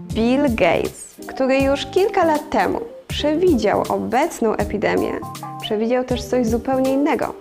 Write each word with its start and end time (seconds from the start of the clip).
Bill 0.00 0.42
Gates, 0.54 1.16
który 1.26 1.58
już 1.58 1.86
kilka 1.86 2.24
lat 2.24 2.50
temu 2.50 2.80
przewidział 3.08 3.82
obecną 3.88 4.54
epidemię, 4.54 5.12
przewidział 5.60 6.04
też 6.04 6.24
coś 6.24 6.46
zupełnie 6.46 6.92
innego. 6.92 7.34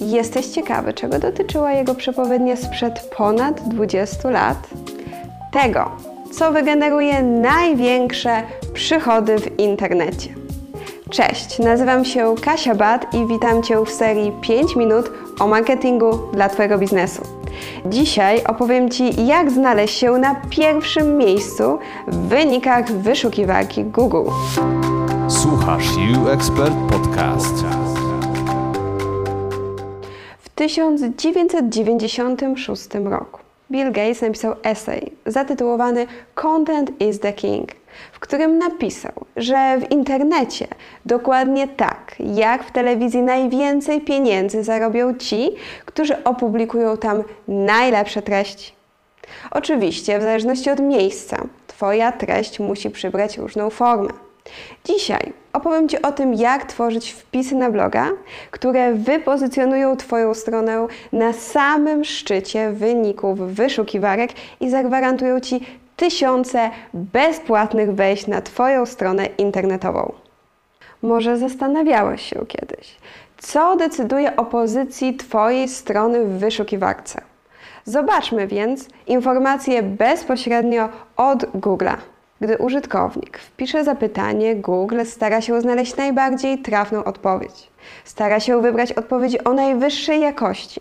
Jesteś 0.00 0.46
ciekawy, 0.46 0.92
czego 0.92 1.18
dotyczyła 1.18 1.72
jego 1.72 1.94
przepowiednia 1.94 2.56
sprzed 2.56 3.10
ponad 3.16 3.68
20 3.68 4.30
lat? 4.30 4.68
Tego, 5.52 5.90
co 6.32 6.52
wygeneruje 6.52 7.22
największe 7.22 8.42
przychody 8.72 9.38
w 9.38 9.58
internecie. 9.58 10.34
Cześć, 11.10 11.58
nazywam 11.58 12.04
się 12.04 12.34
Kasia 12.42 12.74
Bat 12.74 13.14
i 13.14 13.26
witam 13.26 13.62
Cię 13.62 13.84
w 13.86 13.90
serii 13.90 14.32
5 14.40 14.76
minut 14.76 15.10
o 15.40 15.46
marketingu 15.46 16.18
dla 16.32 16.48
Twojego 16.48 16.78
biznesu. 16.78 17.39
Dzisiaj 17.86 18.44
opowiem 18.44 18.90
Ci, 18.90 19.26
jak 19.26 19.50
znaleźć 19.50 19.98
się 19.98 20.12
na 20.12 20.34
pierwszym 20.50 21.16
miejscu 21.16 21.78
w 22.06 22.16
wynikach 22.16 22.92
wyszukiwarki 22.92 23.84
Google. 23.84 24.30
Słuchasz 25.28 25.96
You 25.96 26.28
Expert 26.28 26.74
Podcast. 26.90 27.54
W 30.38 30.48
1996 30.48 32.88
roku 33.04 33.40
Bill 33.70 33.92
Gates 33.92 34.22
napisał 34.22 34.54
esej 34.62 35.12
zatytułowany 35.26 36.06
Content 36.34 37.00
is 37.00 37.20
the 37.20 37.32
King, 37.32 37.68
w 38.12 38.20
którym 38.20 38.58
napisał, 38.58 39.12
że 39.36 39.78
w 39.78 39.90
internecie 39.90 40.66
dokładnie 41.06 41.68
tak, 41.68 42.14
jak 42.18 42.64
w 42.64 42.72
telewizji 42.72 43.22
najwięcej 43.22 44.00
pieniędzy 44.00 44.64
zarobią 44.64 45.14
ci, 45.14 45.50
którzy 45.84 46.24
opublikują 46.24 46.96
tam 46.96 47.22
najlepsze 47.48 48.22
treści. 48.22 48.72
Oczywiście, 49.50 50.18
w 50.18 50.22
zależności 50.22 50.70
od 50.70 50.80
miejsca, 50.80 51.36
Twoja 51.66 52.12
treść 52.12 52.60
musi 52.60 52.90
przybrać 52.90 53.38
różną 53.38 53.70
formę. 53.70 54.10
Dzisiaj 54.84 55.32
opowiem 55.52 55.88
Ci 55.88 56.02
o 56.02 56.12
tym, 56.12 56.34
jak 56.34 56.64
tworzyć 56.64 57.10
wpisy 57.12 57.54
na 57.54 57.70
bloga, 57.70 58.10
które 58.50 58.94
wypozycjonują 58.94 59.96
Twoją 59.96 60.34
stronę 60.34 60.86
na 61.12 61.32
samym 61.32 62.04
szczycie 62.04 62.70
wyników 62.70 63.38
wyszukiwarek 63.38 64.30
i 64.60 64.70
zagwarantują 64.70 65.40
Ci 65.40 65.60
tysiące 66.00 66.70
bezpłatnych 66.94 67.94
wejść 67.94 68.26
na 68.26 68.40
Twoją 68.40 68.86
stronę 68.86 69.26
internetową. 69.26 70.12
Może 71.02 71.38
zastanawiałeś 71.38 72.22
się 72.22 72.46
kiedyś, 72.46 72.96
co 73.38 73.76
decyduje 73.76 74.36
o 74.36 74.44
pozycji 74.44 75.16
Twojej 75.16 75.68
strony 75.68 76.24
w 76.24 76.38
wyszukiwarce. 76.38 77.20
Zobaczmy 77.84 78.46
więc 78.46 78.88
informacje 79.06 79.82
bezpośrednio 79.82 80.88
od 81.16 81.44
Google'a. 81.44 81.96
Gdy 82.40 82.58
użytkownik 82.58 83.38
wpisze 83.38 83.84
zapytanie, 83.84 84.56
Google 84.56 85.04
stara 85.04 85.40
się 85.40 85.60
znaleźć 85.60 85.96
najbardziej 85.96 86.58
trafną 86.58 87.04
odpowiedź. 87.04 87.70
Stara 88.04 88.40
się 88.40 88.62
wybrać 88.62 88.92
odpowiedź 88.92 89.38
o 89.44 89.52
najwyższej 89.52 90.20
jakości, 90.20 90.80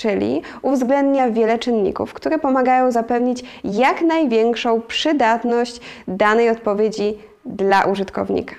czyli 0.00 0.42
uwzględnia 0.62 1.30
wiele 1.30 1.58
czynników, 1.58 2.14
które 2.14 2.38
pomagają 2.38 2.90
zapewnić 2.90 3.60
jak 3.64 4.02
największą 4.02 4.80
przydatność 4.80 5.80
danej 6.08 6.50
odpowiedzi 6.50 7.18
dla 7.44 7.84
użytkownika. 7.84 8.54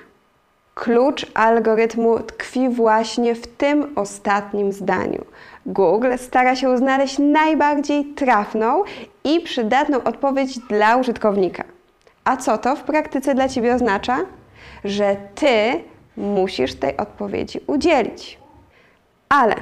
Klucz 0.74 1.26
algorytmu 1.34 2.18
tkwi 2.18 2.68
właśnie 2.68 3.34
w 3.34 3.46
tym 3.46 3.92
ostatnim 3.96 4.72
zdaniu. 4.72 5.24
Google 5.66 6.12
stara 6.16 6.56
się 6.56 6.78
znaleźć 6.78 7.18
najbardziej 7.18 8.04
trafną 8.04 8.84
i 9.24 9.40
przydatną 9.40 10.02
odpowiedź 10.04 10.58
dla 10.58 10.96
użytkownika. 10.96 11.64
A 12.24 12.36
co 12.36 12.58
to 12.58 12.76
w 12.76 12.82
praktyce 12.82 13.34
dla 13.34 13.48
Ciebie 13.48 13.74
oznacza? 13.74 14.18
Że 14.84 15.16
Ty 15.34 15.80
musisz 16.16 16.74
tej 16.74 16.96
odpowiedzi 16.96 17.60
udzielić. 17.66 18.38
Ale 19.28 19.54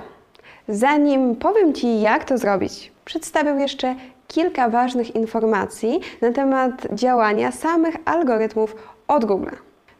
zanim 0.71 1.37
powiem 1.37 1.75
Ci, 1.75 2.01
jak 2.01 2.25
to 2.25 2.39
zrobić, 2.39 2.93
przedstawię 3.05 3.51
jeszcze 3.51 3.95
kilka 4.29 4.69
ważnych 4.69 5.15
informacji 5.15 6.01
na 6.21 6.33
temat 6.33 6.73
działania 6.93 7.53
samych 7.53 7.97
algorytmów 8.05 8.75
od 9.09 9.25
Google. 9.25 9.51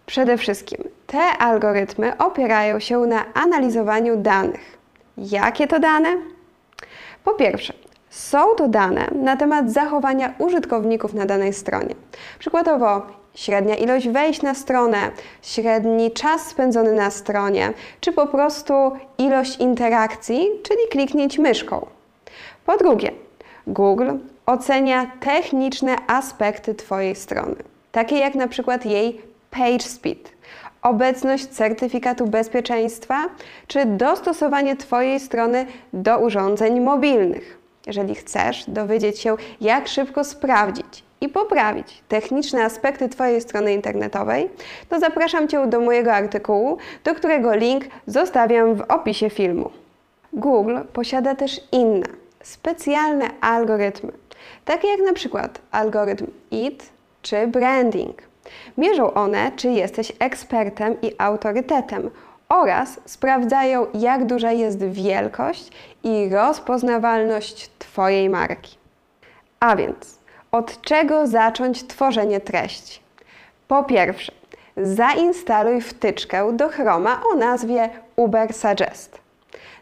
Przede 0.07 0.39
wszystkim 0.39 0.85
te 1.07 1.39
algorytmy 1.39 2.17
opierają 2.19 2.81
się 2.81 2.99
na 2.99 3.25
analizowaniu 3.35 4.17
danych. 4.17 4.79
Jakie 5.17 5.67
to 5.67 5.81
dane? 5.81 6.17
Po 7.25 7.35
pierwsze, 7.35 7.73
są 8.11 8.55
to 8.57 8.69
dane 8.69 9.09
na 9.15 9.37
temat 9.37 9.73
zachowania 9.73 10.35
użytkowników 10.39 11.15
na 11.15 11.27
danej 11.27 11.53
stronie. 11.53 11.95
Przykładowo 12.39 13.20
średnia 13.35 13.75
ilość 13.75 14.09
wejść 14.09 14.43
na 14.43 14.55
stronę, 14.55 14.99
średni 15.43 16.11
czas 16.11 16.47
spędzony 16.47 16.93
na 16.93 17.11
stronie, 17.11 17.73
czy 18.01 18.13
po 18.13 18.27
prostu 18.27 18.75
ilość 19.19 19.59
interakcji, 19.59 20.49
czyli 20.63 20.81
kliknięć 20.91 21.39
myszką. 21.39 21.87
Po 22.67 22.77
drugie, 22.77 23.11
Google 23.67 24.11
ocenia 24.47 25.11
techniczne 25.21 25.97
aspekty 26.07 26.75
Twojej 26.75 27.17
strony, 27.17 27.57
takie 27.93 28.19
jak 28.19 28.35
na 28.35 28.49
przykład 28.49 28.87
jej 28.87 29.21
page 29.51 29.81
speed, 29.81 30.31
obecność 30.83 31.47
certyfikatu 31.47 32.27
bezpieczeństwa, 32.27 33.29
czy 33.67 33.87
dostosowanie 33.87 34.77
Twojej 34.77 35.21
strony 35.21 35.67
do 35.93 36.19
urządzeń 36.19 36.81
mobilnych. 36.81 37.60
Jeżeli 37.91 38.15
chcesz 38.15 38.65
dowiedzieć 38.69 39.19
się, 39.19 39.37
jak 39.61 39.89
szybko 39.89 40.25
sprawdzić 40.25 41.05
i 41.21 41.29
poprawić 41.29 42.03
techniczne 42.09 42.65
aspekty 42.65 43.09
Twojej 43.09 43.41
strony 43.41 43.73
internetowej, 43.75 44.51
to 44.89 45.01
zapraszam 45.01 45.49
Cię 45.49 45.67
do 45.67 45.81
mojego 45.81 46.13
artykułu, 46.13 46.79
do 47.05 47.15
którego 47.15 47.55
link 47.55 47.85
zostawiam 48.07 48.75
w 48.75 48.81
opisie 48.81 49.31
filmu. 49.31 49.71
Google 50.33 50.77
posiada 50.93 51.35
też 51.35 51.61
inne, 51.73 52.07
specjalne 52.43 53.31
algorytmy, 53.41 54.13
takie 54.65 54.89
jak 54.89 55.01
na 55.01 55.13
przykład 55.13 55.61
algorytm 55.71 56.27
IT 56.51 56.91
czy 57.23 57.47
branding. 57.47 58.23
Mierzą 58.79 59.15
one, 59.15 59.53
czy 59.57 59.69
jesteś 59.69 60.13
ekspertem 60.19 61.01
i 61.03 61.13
autorytetem 61.19 62.11
oraz 62.51 63.01
sprawdzają, 63.07 63.87
jak 63.95 64.27
duża 64.27 64.53
jest 64.53 64.85
wielkość 64.85 65.71
i 66.03 66.29
rozpoznawalność 66.29 67.71
Twojej 67.79 68.31
marki. 68.31 68.77
A 69.61 69.77
więc, 69.77 70.19
od 70.53 70.81
czego 70.81 71.27
zacząć 71.27 71.87
tworzenie 71.87 72.41
treści? 72.41 73.01
Po 73.69 73.85
pierwsze, 73.85 74.33
zainstaluj 74.77 75.81
wtyczkę 75.81 76.53
do 76.53 76.69
Chroma 76.69 77.23
o 77.33 77.37
nazwie 77.37 77.91
Uber 78.17 78.55
Suggest. 78.55 79.21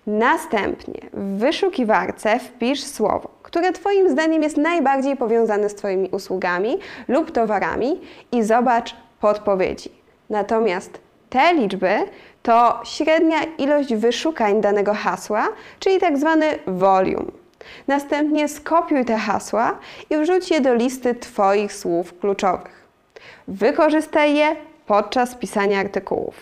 Następnie 0.07 1.01
w 1.13 1.39
wyszukiwarce 1.39 2.39
wpisz 2.39 2.85
słowo, 2.85 3.31
które 3.43 3.73
Twoim 3.73 4.11
zdaniem 4.11 4.43
jest 4.43 4.57
najbardziej 4.57 5.17
powiązane 5.17 5.69
z 5.69 5.75
Twoimi 5.75 6.09
usługami 6.09 6.79
lub 7.09 7.31
towarami 7.31 8.01
i 8.33 8.43
zobacz 8.43 8.97
podpowiedzi. 9.21 9.91
Natomiast 10.31 11.08
te 11.31 11.55
liczby 11.55 11.99
to 12.43 12.81
średnia 12.85 13.39
ilość 13.59 13.95
wyszukań 13.95 14.61
danego 14.61 14.95
hasła, 14.95 15.49
czyli 15.79 16.01
tak 16.01 16.19
zwany 16.19 16.59
volume. 16.67 17.31
Następnie 17.89 18.49
skopiuj 18.49 19.05
te 19.05 19.17
hasła 19.17 19.79
i 20.11 20.17
wrzuć 20.17 20.51
je 20.51 20.61
do 20.61 20.75
listy 20.75 21.15
Twoich 21.15 21.73
słów 21.73 22.19
kluczowych. 22.19 22.89
Wykorzystaj 23.49 24.35
je 24.35 24.57
podczas 24.87 25.35
pisania 25.35 25.81
artykułów. 25.81 26.35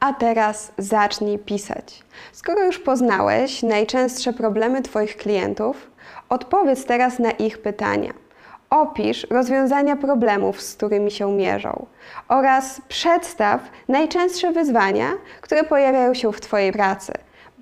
A 0.00 0.12
teraz 0.12 0.72
zacznij 0.78 1.38
pisać. 1.38 2.02
Skoro 2.32 2.64
już 2.64 2.78
poznałeś 2.78 3.62
najczęstsze 3.62 4.32
problemy 4.32 4.82
Twoich 4.82 5.16
klientów, 5.16 5.90
odpowiedz 6.28 6.84
teraz 6.84 7.18
na 7.18 7.30
ich 7.30 7.58
pytania. 7.58 8.25
Opisz 8.70 9.26
rozwiązania 9.30 9.96
problemów, 9.96 10.62
z 10.62 10.76
którymi 10.76 11.10
się 11.10 11.32
mierzą 11.32 11.86
oraz 12.28 12.80
przedstaw 12.88 13.60
najczęstsze 13.88 14.52
wyzwania, 14.52 15.12
które 15.40 15.64
pojawiają 15.64 16.14
się 16.14 16.32
w 16.32 16.40
Twojej 16.40 16.72
pracy, 16.72 17.12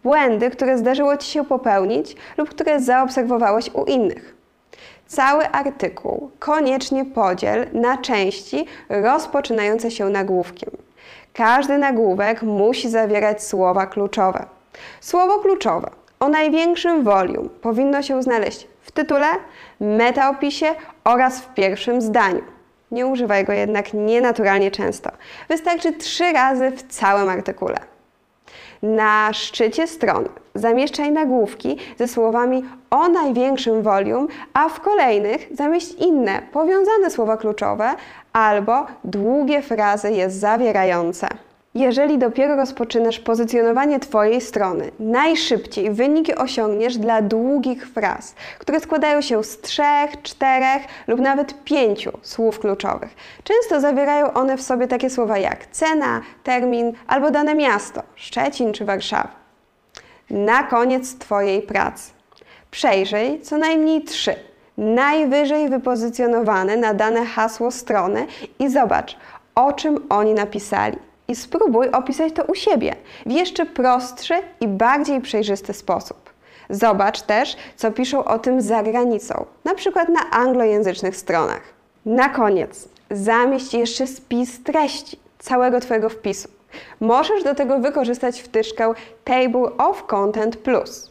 błędy, 0.02 0.50
które 0.50 0.78
zdarzyło 0.78 1.16
Ci 1.16 1.30
się 1.30 1.44
popełnić 1.44 2.16
lub 2.36 2.50
które 2.50 2.80
zaobserwowałeś 2.80 3.70
u 3.74 3.84
innych. 3.84 4.34
Cały 5.06 5.48
artykuł 5.48 6.30
koniecznie 6.38 7.04
podziel 7.04 7.66
na 7.72 7.98
części 7.98 8.66
rozpoczynające 8.88 9.90
się 9.90 10.08
nagłówkiem. 10.08 10.70
Każdy 11.32 11.78
nagłówek 11.78 12.42
musi 12.42 12.90
zawierać 12.90 13.44
słowa 13.44 13.86
kluczowe. 13.86 14.46
Słowo 15.00 15.38
kluczowe 15.38 15.90
o 16.20 16.28
największym 16.28 17.04
volume 17.04 17.48
powinno 17.48 18.02
się 18.02 18.22
znaleźć 18.22 18.68
w 18.84 18.92
tytule, 18.92 19.26
metaopisie 19.80 20.66
oraz 21.04 21.40
w 21.40 21.54
pierwszym 21.54 22.00
zdaniu. 22.00 22.42
Nie 22.90 23.06
używaj 23.06 23.44
go 23.44 23.52
jednak 23.52 23.94
nienaturalnie 23.94 24.70
często. 24.70 25.10
Wystarczy 25.48 25.92
trzy 25.92 26.32
razy 26.32 26.70
w 26.70 26.82
całym 26.82 27.28
artykule. 27.28 27.76
Na 28.82 29.32
szczycie 29.32 29.86
strony 29.86 30.28
zamieszczaj 30.54 31.12
nagłówki 31.12 31.78
ze 31.98 32.08
słowami 32.08 32.64
o 32.90 33.08
największym 33.08 33.82
volume, 33.82 34.26
a 34.54 34.68
w 34.68 34.80
kolejnych 34.80 35.48
zamieść 35.52 35.92
inne, 35.92 36.42
powiązane 36.52 37.10
słowa 37.10 37.36
kluczowe 37.36 37.94
albo 38.32 38.86
długie 39.04 39.62
frazy 39.62 40.10
je 40.10 40.30
zawierające. 40.30 41.28
Jeżeli 41.76 42.18
dopiero 42.18 42.56
rozpoczynasz 42.56 43.18
pozycjonowanie 43.18 44.00
Twojej 44.00 44.40
strony, 44.40 44.90
najszybciej 44.98 45.90
wyniki 45.90 46.34
osiągniesz 46.34 46.98
dla 46.98 47.22
długich 47.22 47.88
fraz, 47.88 48.34
które 48.58 48.80
składają 48.80 49.20
się 49.20 49.44
z 49.44 49.60
trzech, 49.60 50.22
czterech 50.22 50.82
lub 51.06 51.20
nawet 51.20 51.64
pięciu 51.64 52.18
słów 52.22 52.58
kluczowych. 52.60 53.14
Często 53.44 53.80
zawierają 53.80 54.32
one 54.32 54.56
w 54.56 54.62
sobie 54.62 54.86
takie 54.86 55.10
słowa 55.10 55.38
jak 55.38 55.66
cena, 55.66 56.20
termin 56.42 56.92
albo 57.06 57.30
dane 57.30 57.54
miasto, 57.54 58.02
Szczecin 58.14 58.72
czy 58.72 58.84
Warszawa. 58.84 59.32
Na 60.30 60.62
koniec 60.62 61.18
Twojej 61.18 61.62
pracy. 61.62 62.12
Przejrzyj 62.70 63.40
co 63.40 63.58
najmniej 63.58 64.04
trzy 64.04 64.34
najwyżej 64.78 65.68
wypozycjonowane 65.68 66.76
na 66.76 66.94
dane 66.94 67.24
hasło 67.24 67.70
strony 67.70 68.26
i 68.58 68.68
zobacz, 68.68 69.16
o 69.54 69.72
czym 69.72 70.06
oni 70.08 70.34
napisali 70.34 70.96
i 71.28 71.36
spróbuj 71.36 71.88
opisać 71.88 72.32
to 72.32 72.44
u 72.44 72.54
siebie 72.54 72.96
w 73.26 73.32
jeszcze 73.32 73.66
prostszy 73.66 74.34
i 74.60 74.68
bardziej 74.68 75.20
przejrzysty 75.20 75.72
sposób. 75.72 76.30
Zobacz 76.70 77.22
też, 77.22 77.56
co 77.76 77.92
piszą 77.92 78.24
o 78.24 78.38
tym 78.38 78.60
za 78.60 78.82
granicą, 78.82 79.46
na 79.64 79.74
przykład 79.74 80.08
na 80.08 80.30
anglojęzycznych 80.30 81.16
stronach. 81.16 81.62
Na 82.06 82.28
koniec, 82.28 82.88
zamieść 83.10 83.74
jeszcze 83.74 84.06
spis 84.06 84.62
treści 84.62 85.18
całego 85.38 85.80
Twojego 85.80 86.08
wpisu. 86.08 86.48
Możesz 87.00 87.44
do 87.44 87.54
tego 87.54 87.78
wykorzystać 87.78 88.40
wtyczkę 88.42 88.92
Table 89.24 89.76
of 89.78 90.06
Content 90.06 90.56
Plus. 90.56 91.10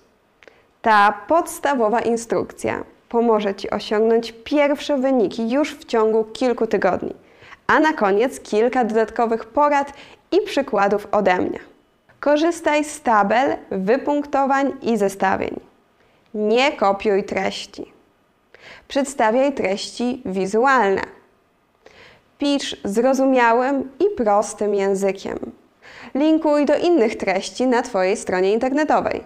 Ta 0.82 1.14
podstawowa 1.28 2.00
instrukcja 2.00 2.84
pomoże 3.10 3.56
Ci 3.56 3.70
osiągnąć 3.70 4.34
pierwsze 4.44 4.98
wyniki 4.98 5.52
już 5.52 5.76
w 5.76 5.86
ciągu 5.86 6.24
kilku 6.24 6.68
tygodni 6.68 7.14
a 7.68 7.80
na 7.80 7.94
koniec 7.94 8.40
kilka 8.40 8.84
dodatkowych 8.84 9.46
porad 9.46 9.94
i 10.32 10.42
przykładów 10.46 11.08
ode 11.12 11.38
mnie. 11.38 11.60
Korzystaj 12.20 12.84
z 12.84 13.02
tabel, 13.02 13.58
wypunktowań 13.72 14.74
i 14.82 14.98
zestawień. 14.98 15.60
Nie 16.34 16.72
kopiuj 16.72 17.24
treści. 17.24 17.94
Przedstawiaj 18.88 19.54
treści 19.54 20.22
wizualne. 20.26 21.02
Pisz 22.38 22.78
zrozumiałym 22.84 23.92
i 24.00 24.16
prostym 24.18 24.76
językiem. 24.76 25.40
Linkuj 26.16 26.66
do 26.66 26.78
innych 26.78 27.16
treści 27.16 27.68
na 27.68 27.82
Twojej 27.82 28.18
stronie 28.18 28.54
internetowej. 28.54 29.24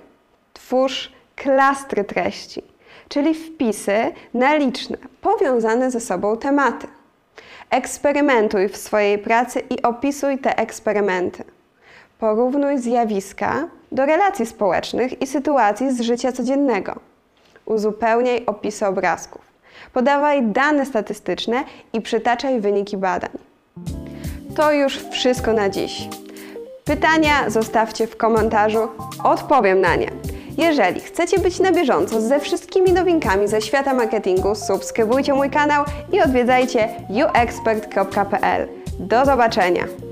Twórz 0.54 1.12
klastry 1.36 2.04
treści, 2.04 2.64
czyli 3.10 3.34
wpisy 3.34 4.12
na 4.34 4.56
liczne, 4.56 4.98
powiązane 5.22 5.92
ze 5.92 6.00
sobą 6.00 6.38
tematy. 6.38 6.88
Eksperymentuj 7.70 8.70
w 8.70 8.78
swojej 8.78 9.18
pracy 9.18 9.60
i 9.60 9.82
opisuj 9.82 10.38
te 10.38 10.58
eksperymenty. 10.58 11.44
Porównuj 12.20 12.78
zjawiska 12.78 13.68
do 13.92 14.06
relacji 14.06 14.46
społecznych 14.46 15.22
i 15.22 15.28
sytuacji 15.28 15.92
z 15.92 16.02
życia 16.02 16.32
codziennego. 16.32 16.96
Uzupełniaj 17.66 18.46
opisy 18.46 18.86
obrazków. 18.86 19.42
Podawaj 19.94 20.44
dane 20.44 20.86
statystyczne 20.86 21.64
i 21.94 22.02
przytaczaj 22.02 22.62
wyniki 22.62 22.98
badań. 22.98 23.38
To 24.56 24.72
już 24.72 24.98
wszystko 25.12 25.54
na 25.54 25.70
dziś. 25.70 26.10
Pytania 26.86 27.50
zostawcie 27.50 28.08
w 28.08 28.18
komentarzu, 28.18 28.88
odpowiem 29.24 29.82
na 29.82 29.96
nie. 29.96 30.12
Jeżeli 30.58 31.00
chcecie 31.00 31.40
być 31.40 31.60
na 31.60 31.72
bieżąco 31.72 32.22
ze 32.22 32.40
wszystkimi 32.40 32.94
nowinkami 32.94 33.48
ze 33.48 33.62
świata 33.62 33.94
marketingu, 33.94 34.56
subskrybujcie 34.56 35.34
mój 35.34 35.50
kanał 35.50 35.86
i 36.14 36.22
odwiedzajcie 36.22 36.90
uexpert.pl. 37.10 38.68
Do 39.00 39.26
zobaczenia! 39.26 40.07